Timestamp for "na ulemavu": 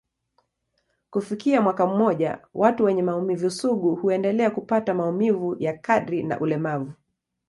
6.23-6.93